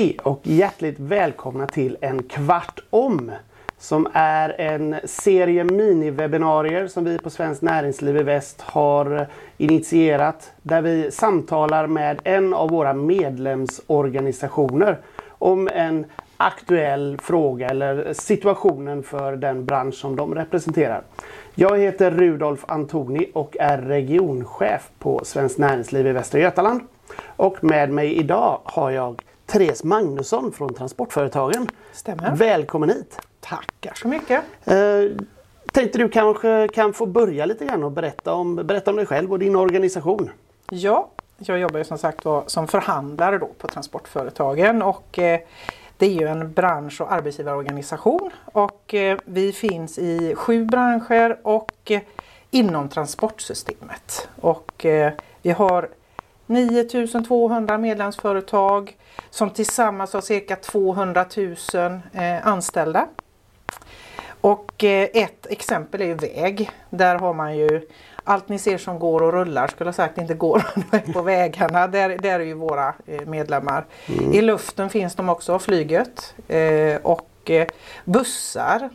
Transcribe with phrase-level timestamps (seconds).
[0.00, 3.32] Hej och hjärtligt välkomna till en kvart om
[3.78, 9.26] som är en serie miniwebinarier som vi på Svenskt Näringsliv i Väst har
[9.56, 14.98] initierat där vi samtalar med en av våra medlemsorganisationer
[15.28, 21.02] om en aktuell fråga eller situationen för den bransch som de representerar.
[21.54, 26.80] Jag heter Rudolf Antoni och är regionchef på Svenskt Näringsliv i Västra Götaland.
[27.26, 31.68] Och med mig idag har jag Therese Magnusson från Transportföretagen.
[31.92, 32.36] Stämmer.
[32.36, 33.18] Välkommen hit!
[33.40, 34.42] Tackar så mycket.
[34.64, 34.76] Eh,
[35.72, 39.32] tänkte du kanske kan få börja lite grann och berätta om, berätta om dig själv
[39.32, 40.30] och din organisation.
[40.70, 45.40] Ja, jag jobbar ju som sagt var som förhandlare då på Transportföretagen och eh,
[45.96, 51.90] det är ju en bransch och arbetsgivarorganisation och eh, vi finns i sju branscher och
[51.90, 52.00] eh,
[52.50, 54.28] inom transportsystemet.
[54.40, 54.86] Och
[55.42, 55.88] vi har
[56.50, 58.96] 9200 medlemsföretag
[59.30, 61.56] som tillsammans har cirka 200 000
[62.12, 63.06] eh, anställda.
[64.40, 66.70] Och eh, ett exempel är ju väg.
[66.90, 67.88] Där har man ju
[68.24, 70.62] allt ni ser som går och rullar skulle jag sagt inte går
[71.12, 71.86] på vägarna.
[71.86, 73.84] Där, där är ju våra eh, medlemmar.
[74.06, 74.32] Mm.
[74.32, 76.34] I luften finns de också, flyget
[77.02, 77.50] och
[78.04, 78.90] bussar,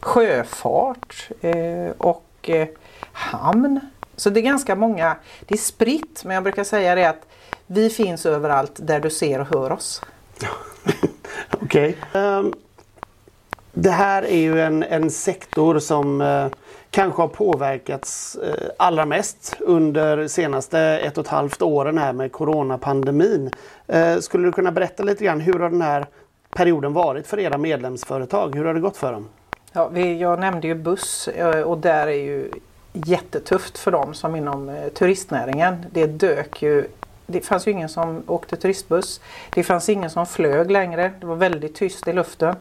[0.00, 1.28] sjöfart
[1.98, 2.50] och
[3.12, 3.80] hamn.
[4.16, 7.26] Så det är ganska många, det är spritt men jag brukar säga det att
[7.66, 10.02] vi finns överallt där du ser och hör oss.
[11.60, 11.96] Okej.
[12.12, 12.22] Okay.
[12.22, 12.54] Um, ehm,
[13.72, 16.46] det här är ju en, en sektor som uh,
[16.90, 22.32] kanske har påverkats uh, allra mest under senaste ett och ett halvt åren här med
[22.32, 23.50] coronapandemin.
[23.94, 26.06] Uh, skulle du kunna berätta lite grann hur har den här
[26.50, 28.56] perioden varit för era medlemsföretag?
[28.56, 29.28] Hur har det gått för dem?
[29.72, 31.28] Ja, vi, jag nämnde ju buss
[31.64, 32.50] och där är ju
[32.94, 35.86] jättetufft för dem som inom eh, turistnäringen.
[35.92, 36.88] Det dök ju
[37.26, 39.20] det fanns ju ingen som åkte turistbuss.
[39.50, 41.12] Det fanns ingen som flög längre.
[41.20, 42.56] Det var väldigt tyst i luften.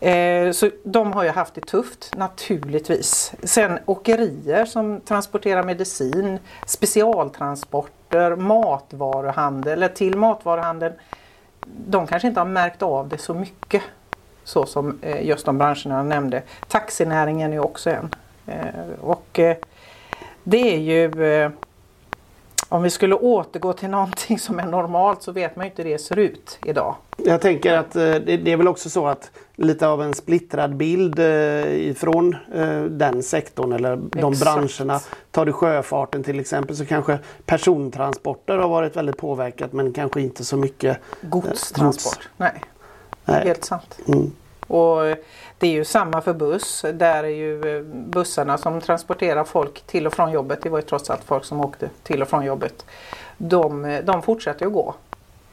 [0.00, 3.34] Eh, så de har ju haft det tufft naturligtvis.
[3.42, 10.94] Sen åkerier som transporterar medicin, specialtransporter, matvaruhandel eller till matvaruhandeln.
[11.66, 13.82] De kanske inte har märkt av det så mycket
[14.44, 16.42] så som eh, just de branscherna jag nämnde.
[16.68, 18.14] Taxinäringen är också en.
[18.46, 19.56] Eh, och eh,
[20.42, 21.50] det är ju eh,
[22.68, 25.90] om vi skulle återgå till någonting som är normalt så vet man ju inte hur
[25.90, 26.96] det ser ut idag.
[27.16, 31.18] Jag tänker att det är väl också så att lite av en splittrad bild
[31.68, 32.36] ifrån
[32.88, 34.40] den sektorn eller de Exakt.
[34.40, 35.00] branscherna.
[35.30, 40.44] Tar du sjöfarten till exempel så kanske persontransporter har varit väldigt påverkat men kanske inte
[40.44, 42.14] så mycket godstransport.
[42.14, 42.28] Gods.
[42.36, 42.60] Nej.
[43.24, 43.98] Nej, helt sant.
[44.08, 44.32] Mm.
[44.66, 45.02] Och
[45.58, 46.84] det är ju samma för buss.
[46.94, 50.62] Där är ju eh, bussarna som transporterar folk till och från jobbet.
[50.62, 52.86] Det var ju trots allt folk som åkte till och från jobbet.
[53.36, 54.94] De, eh, de fortsätter att gå.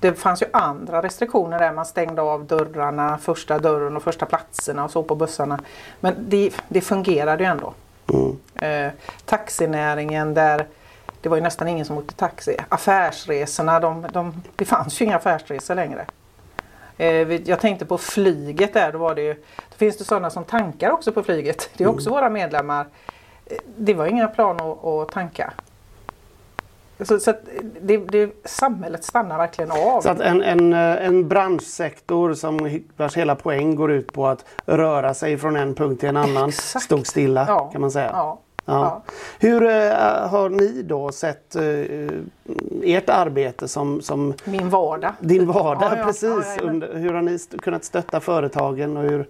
[0.00, 4.84] Det fanns ju andra restriktioner där man stängde av dörrarna, första dörren och första platserna
[4.84, 5.60] och så på bussarna.
[6.00, 7.74] Men det, det fungerade ju ändå.
[8.12, 8.36] Mm.
[8.54, 8.92] Eh,
[9.24, 10.66] taxinäringen där
[11.20, 12.56] det var ju nästan ingen som åkte taxi.
[12.68, 16.06] Affärsresorna, de, de, det fanns ju inga affärsresor längre.
[17.00, 20.44] Eh, jag tänkte på flyget där, då var det ju, då finns det sådana som
[20.44, 21.70] tankar också på flyget.
[21.76, 22.20] Det är också mm.
[22.20, 22.86] våra medlemmar.
[23.46, 25.52] Eh, det var inga plan att, att tanka.
[27.00, 27.34] Så, så
[27.80, 30.00] det, det, samhället stannar verkligen av.
[30.00, 34.44] Så att en, en, eh, en branschsektor som vars hela poäng går ut på att
[34.66, 36.84] röra sig från en punkt till en annan Exakt.
[36.84, 37.70] stod stilla ja.
[37.72, 38.10] kan man säga.
[38.12, 38.40] Ja.
[38.64, 39.02] Ja.
[39.38, 39.70] Hur uh,
[40.28, 42.10] har ni då sett uh,
[42.84, 45.12] ert arbete som, som Min vardag.
[45.20, 46.58] Din vardag, ja, precis.
[46.62, 49.26] Under, hur har ni kunnat stötta företagen och hur,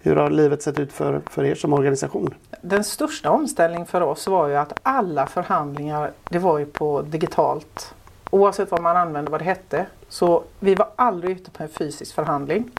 [0.00, 2.34] hur har livet sett ut för, för er som organisation?
[2.62, 7.94] Den största omställningen för oss var ju att alla förhandlingar det var ju på digitalt.
[8.30, 9.86] Oavsett vad man använde, vad det hette.
[10.08, 12.70] Så vi var aldrig ute på en fysisk förhandling.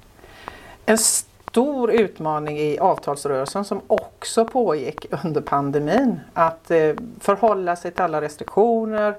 [0.86, 6.20] En stor utmaning i avtalsrörelsen som också pågick under pandemin.
[6.34, 9.16] Att eh, förhålla sig till alla restriktioner,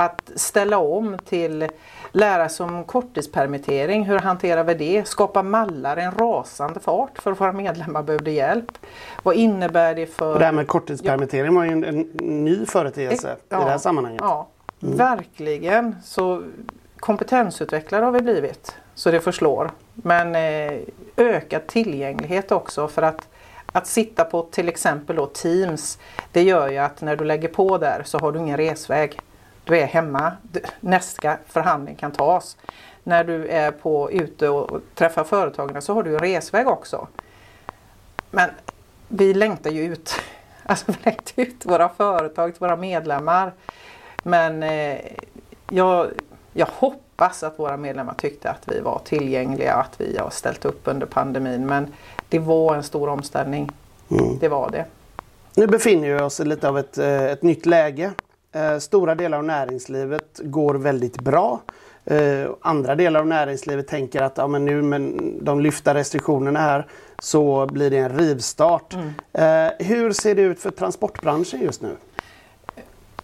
[0.00, 1.68] att ställa om till
[2.12, 5.08] lära sig om korttidspermittering, hur hanterar vi det?
[5.08, 8.78] Skapa mallar i en rasande fart för att våra medlemmar behövde hjälp.
[9.22, 10.32] Vad innebär det för...
[10.32, 12.00] Och det här med korttidspermittering var ju en, en
[12.44, 14.20] ny företeelse ja, i det här sammanhanget.
[14.24, 14.48] Ja,
[14.82, 14.96] mm.
[14.96, 15.96] verkligen.
[16.04, 16.42] Så
[17.00, 19.70] kompetensutvecklare har vi blivit så det förslår.
[19.94, 20.78] Men eh,
[21.16, 23.28] ökad tillgänglighet också för att
[23.72, 25.98] att sitta på till exempel Teams
[26.32, 29.20] det gör ju att när du lägger på där så har du ingen resväg.
[29.70, 30.32] Du är hemma,
[30.80, 32.56] nästa förhandling kan tas.
[33.04, 37.08] När du är på, ute och träffar företagen så har du en resväg också.
[38.30, 38.50] Men
[39.08, 40.20] vi längtar ju ut,
[40.62, 43.52] alltså vi längtar ut våra företag våra medlemmar.
[44.22, 44.98] Men eh,
[45.68, 46.10] jag
[46.52, 50.80] Jag hoppas att våra medlemmar tyckte att vi var tillgängliga, att vi har ställt upp
[50.84, 51.66] under pandemin.
[51.66, 51.94] Men
[52.28, 53.70] det var en stor omställning.
[54.10, 54.38] Mm.
[54.38, 54.84] Det var det.
[55.54, 58.12] Nu befinner vi oss i lite av ett, eh, ett nytt läge.
[58.52, 61.60] Eh, Stora delar av näringslivet går väldigt bra.
[62.04, 65.12] Eh, Andra delar av näringslivet tänker att ja, men nu med
[65.42, 66.86] de lyfta restriktionerna här
[67.18, 68.94] så blir det en rivstart.
[69.32, 71.96] Eh, Hur ser det ut för transportbranschen just nu?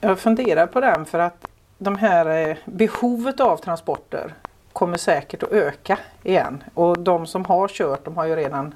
[0.01, 1.47] Jag funderar på den för att
[1.79, 4.35] de här eh, behovet av transporter
[4.73, 6.65] kommer säkert att öka igen.
[6.75, 8.75] Och de som har kört de, har ju redan,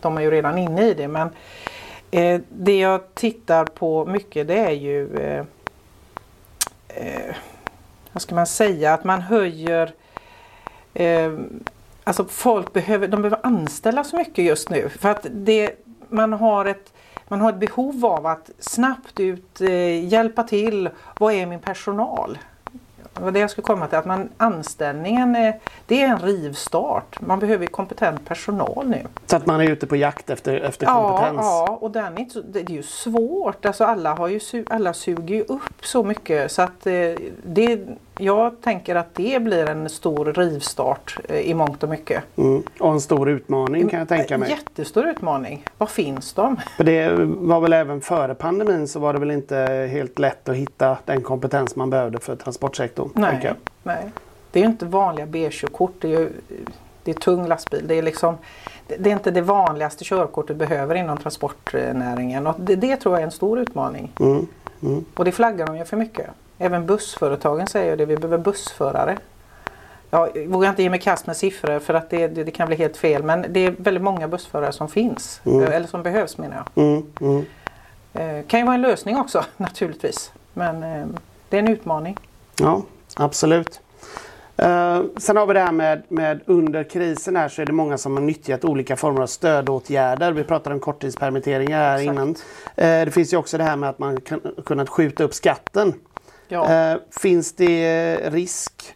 [0.00, 1.08] de är ju redan inne i det.
[1.08, 1.28] Men
[2.10, 5.44] eh, det jag tittar på mycket det är ju eh,
[6.98, 7.36] eh,
[8.12, 9.94] vad ska man säga, att man höjer
[10.94, 11.32] eh,
[12.08, 15.72] Alltså folk behöver, de behöver anställa så mycket just nu för att det,
[16.08, 16.92] man, har ett,
[17.28, 20.90] man har ett behov av att snabbt ut eh, hjälpa till.
[21.18, 22.38] Vad är min personal?
[23.18, 23.98] Det var det jag skulle komma till.
[23.98, 25.54] Att man, anställningen eh,
[25.86, 27.20] det är en rivstart.
[27.20, 29.06] Man behöver kompetent personal nu.
[29.26, 31.38] Så att man är ute på jakt efter, efter kompetens?
[31.40, 33.66] Ja, ja och den är inte det är ju svårt.
[33.66, 36.92] Alltså alla, har ju, alla suger ju upp så mycket så att eh,
[37.42, 37.80] det,
[38.18, 42.24] jag tänker att det blir en stor rivstart eh, i mångt och mycket.
[42.36, 42.62] Mm.
[42.80, 44.50] Och en stor utmaning kan jag tänka mig.
[44.50, 45.64] Jättestor utmaning.
[45.78, 46.56] Var finns de?
[46.76, 50.56] För det var väl även före pandemin så var det väl inte helt lätt att
[50.56, 53.10] hitta den kompetens man behövde för transportsektorn.
[53.14, 54.10] Nej, nej.
[54.52, 55.92] Det är ju inte vanliga B-körkort.
[56.00, 56.30] Det är ju
[57.08, 57.84] det är tung lastbil.
[57.86, 58.36] Det är, liksom,
[58.86, 62.46] det det är inte det vanligaste körkort du behöver inom transportnäringen.
[62.46, 64.12] Och det, det tror jag är en stor utmaning.
[64.20, 64.46] Mm.
[64.82, 65.04] Mm.
[65.14, 66.26] Och det flaggar de ju för mycket.
[66.58, 68.06] Även bussföretagen säger det.
[68.06, 69.18] Vi behöver bussförare.
[70.10, 72.76] Jag vågar inte ge mig kast med siffror för att det, det, det kan bli
[72.76, 73.22] helt fel.
[73.22, 75.40] Men det är väldigt många bussförare som finns.
[75.44, 75.72] Mm.
[75.72, 76.84] Eller som behövs menar jag.
[76.84, 77.06] Mm.
[77.20, 77.44] Mm.
[78.12, 80.32] Eh, kan ju vara en lösning också naturligtvis.
[80.52, 81.06] Men eh,
[81.48, 82.16] det är en utmaning.
[82.56, 82.82] Ja,
[83.16, 83.80] absolut.
[84.58, 87.98] Eh, sen har vi det här med, med under krisen här så är det många
[87.98, 90.32] som har nyttjat olika former av stödåtgärder.
[90.32, 92.12] Vi pratade om korttidspermitteringar här Exakt.
[92.12, 92.28] innan.
[92.76, 95.94] Eh, det finns ju också det här med att man kan, kunnat skjuta upp skatten.
[96.48, 96.72] Ja.
[96.72, 98.94] Eh, finns det risk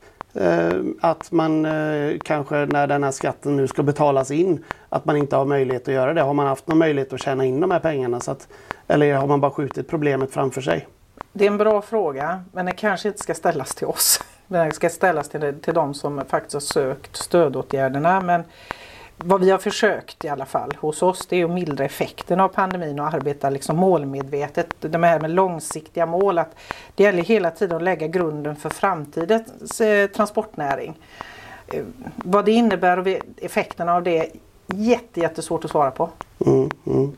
[1.00, 1.66] att man
[2.24, 5.94] kanske när den här skatten nu ska betalas in att man inte har möjlighet att
[5.94, 6.20] göra det?
[6.20, 8.20] Har man haft någon möjlighet att tjäna in de här pengarna?
[8.20, 8.48] Så att,
[8.88, 10.88] eller har man bara skjutit problemet framför sig?
[11.32, 14.20] Det är en bra fråga men den kanske inte ska ställas till oss.
[14.52, 18.20] Den ska ställas till, till de som faktiskt har sökt stödåtgärderna.
[18.20, 18.44] Men
[19.16, 22.49] vad vi har försökt i alla fall hos oss det är att mildra effekten av
[22.49, 24.75] pandemin och arbeta liksom målmedvetet.
[24.81, 26.38] De här med långsiktiga mål.
[26.38, 26.54] Att
[26.94, 30.98] det gäller hela tiden att lägga grunden för framtidens eh, transportnäring.
[31.69, 31.84] Eh,
[32.16, 33.06] vad det innebär och
[33.37, 34.26] effekterna av det är
[34.66, 36.08] jätte, jättesvårt att svara på.
[36.46, 37.12] Mm, mm.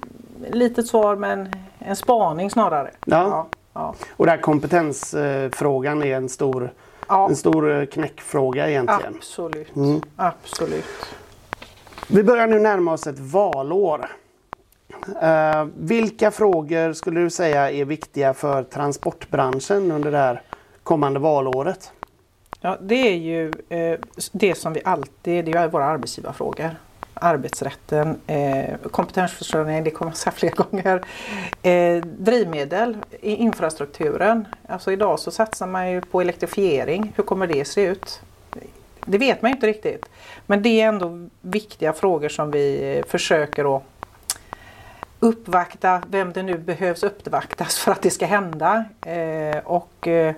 [0.51, 2.91] Litet svar men en spaning snarare.
[3.05, 3.17] Ja.
[3.17, 3.95] ja, ja.
[4.11, 6.73] Och där kompetensfrågan är en stor,
[7.09, 7.29] ja.
[7.29, 9.15] en stor eh, knäckfråga egentligen.
[9.17, 9.77] Absolut.
[9.77, 10.01] Mm.
[10.17, 10.85] Absolut.
[12.09, 14.07] Vi börjar nu närma oss ett valår.
[15.23, 20.43] Eh, vilka frågor skulle du säga är viktiga för transportbranschen under det här
[20.83, 21.93] kommande valåret?
[22.61, 23.99] Ja, det är ju eh,
[24.33, 26.71] det som vi alltid, det är våra arbetsgivarfrågor.
[27.15, 31.05] Arbetsrätten, eh, kompetensförsörjning, det kommer jag säga fler gånger.
[31.63, 34.47] Eh, drivmedel, i infrastrukturen.
[34.69, 37.13] Alltså idag så satsar man ju på elektrifiering.
[37.17, 38.21] Hur kommer det se ut?
[39.07, 40.07] Det vet man ju inte riktigt.
[40.47, 43.83] Men det är ändå viktiga frågor som vi eh, försöker att
[45.21, 48.85] uppvakta vem det nu behövs uppvaktas för att det ska hända.
[49.07, 50.35] Eh, och eh,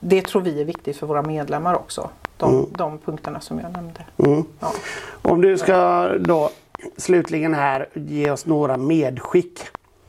[0.00, 2.10] det tror vi är viktigt för våra medlemmar också.
[2.36, 2.66] De, Mm.
[2.72, 4.04] de punkterna som jag nämnde.
[4.16, 4.44] Mm.
[4.60, 4.72] Ja.
[5.22, 6.50] Om du ska då
[6.96, 9.60] slutligen här ge oss några medskick.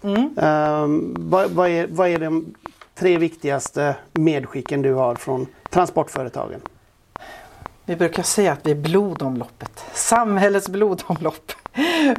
[0.04, 0.30] Mm.
[0.38, 2.56] Ehm, vad, vad, är, vad är de
[2.96, 6.60] tre viktigaste medskicken du har från transportföretagen?
[7.86, 11.52] Vi brukar säga att vi är blodomloppet, samhällets blodomlopp.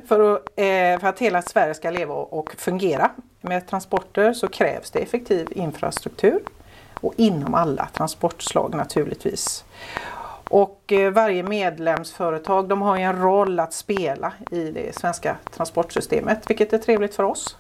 [0.09, 3.11] För att, eh, för att hela Sverige ska leva och fungera
[3.41, 6.41] med transporter så krävs det effektiv infrastruktur
[7.00, 9.64] och inom alla transportslag naturligtvis.
[10.49, 16.73] Och eh, varje medlemsföretag de har en roll att spela i det svenska transportsystemet vilket
[16.73, 17.57] är trevligt för oss.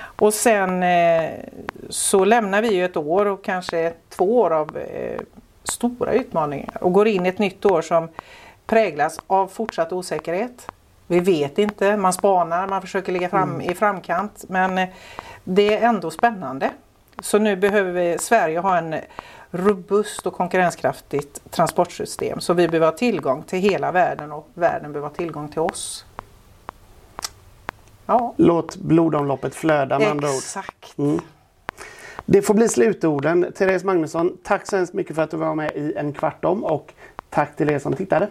[0.00, 1.30] Och sen eh,
[1.88, 5.20] så lämnar vi ju ett år och kanske två år av eh,
[5.64, 8.08] stora utmaningar och går in i ett nytt år som
[8.66, 10.66] präglas av fortsatt osäkerhet.
[11.06, 14.86] Vi vet inte, man spanar, man försöker ligga fram, i framkant men
[15.44, 16.70] det är ändå spännande.
[17.20, 18.94] Så nu behöver vi, Sverige ha en
[19.50, 22.40] robust och konkurrenskraftigt transportsystem.
[22.40, 26.04] Så vi behöver ha tillgång till hela världen och världen behöver ha tillgång till oss.
[28.06, 30.34] Ja, Låt blodomloppet flöda med andra ord.
[30.34, 30.98] exakt.
[30.98, 31.20] Mm.
[32.26, 33.52] Det får bli slutorden.
[33.56, 36.64] Therese Magnusson, tack så hemskt mycket för att du var med i En kvart om
[36.64, 36.92] och
[37.30, 38.28] tack till er som tittade.